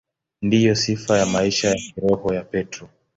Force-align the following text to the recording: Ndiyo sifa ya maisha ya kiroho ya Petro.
Ndiyo 0.41 0.75
sifa 0.75 1.17
ya 1.17 1.25
maisha 1.25 1.67
ya 1.69 1.75
kiroho 1.75 2.33
ya 2.33 2.41
Petro. 2.43 2.89